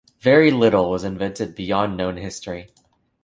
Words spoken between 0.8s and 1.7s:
was invented